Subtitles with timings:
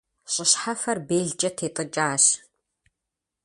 [0.33, 2.25] ЩӀы щхьэфэр белкӀэ тетӀыкӀащ.